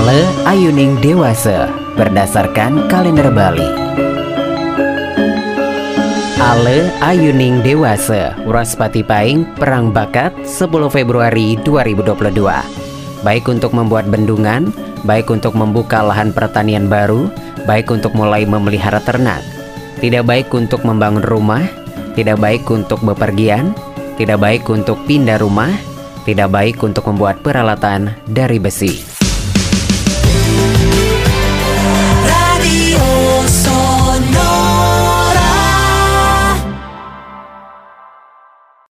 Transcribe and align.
Ale 0.00 0.24
Ayuning 0.48 0.96
Dewasa 1.04 1.68
berdasarkan 1.92 2.88
kalender 2.88 3.28
Bali. 3.28 3.68
Ale 6.40 6.88
Ayuning 7.04 7.60
Dewasa 7.60 8.32
Wraspati 8.48 9.04
Pahing 9.04 9.44
Perang 9.60 9.92
Bakat 9.92 10.32
10 10.48 10.72
Februari 10.88 11.60
2022 11.68 12.16
Baik 13.20 13.44
untuk 13.52 13.76
membuat 13.76 14.08
bendungan, 14.08 14.72
baik 15.04 15.28
untuk 15.28 15.52
membuka 15.52 16.00
lahan 16.00 16.32
pertanian 16.32 16.88
baru, 16.88 17.28
baik 17.68 17.92
untuk 17.92 18.16
mulai 18.16 18.48
memelihara 18.48 19.04
ternak 19.04 19.44
Tidak 20.00 20.24
baik 20.24 20.48
untuk 20.56 20.80
membangun 20.80 21.28
rumah, 21.28 21.68
tidak 22.16 22.40
baik 22.40 22.64
untuk 22.72 23.04
bepergian, 23.04 23.76
tidak 24.16 24.40
baik 24.40 24.64
untuk 24.64 24.96
pindah 25.04 25.36
rumah, 25.36 25.68
tidak 26.24 26.48
baik 26.48 26.80
untuk 26.80 27.04
membuat 27.04 27.44
peralatan 27.44 28.16
dari 28.24 28.56
besi. 28.56 29.19